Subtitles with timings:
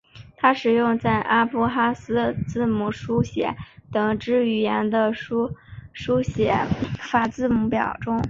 [0.35, 3.57] 它使用在阿布哈兹字母书写法
[3.91, 5.53] 等之语言的书
[6.23, 6.55] 写
[6.97, 8.19] 法字母表中。